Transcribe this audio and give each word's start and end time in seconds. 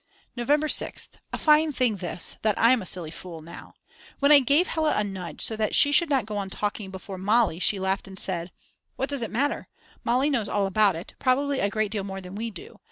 November 0.35 0.65
6th. 0.65 1.09
A 1.31 1.37
fine 1.37 1.71
thing 1.71 1.97
this, 1.97 2.37
that 2.41 2.57
I'm 2.57 2.81
a 2.81 2.87
silly 2.87 3.11
fool 3.11 3.39
now. 3.39 3.75
When 4.17 4.31
I 4.31 4.39
gave 4.39 4.65
Hella 4.65 4.95
a 4.97 5.03
nudge 5.03 5.41
so 5.41 5.55
that 5.55 5.75
she 5.75 5.91
should 5.91 6.09
not 6.09 6.25
go 6.25 6.37
on 6.37 6.49
talking 6.49 6.89
before 6.89 7.19
Mali, 7.19 7.59
she 7.59 7.79
laughed 7.79 8.07
and 8.07 8.17
said: 8.17 8.51
What 8.95 9.09
does 9.09 9.21
it 9.21 9.29
matter, 9.29 9.67
Mali 10.03 10.31
knows 10.31 10.49
all 10.49 10.65
about 10.65 10.95
it, 10.95 11.13
probably 11.19 11.59
a 11.59 11.69
great 11.69 11.91
deal 11.91 12.03
more 12.03 12.19
than 12.19 12.33
we 12.33 12.49
do. 12.49 12.79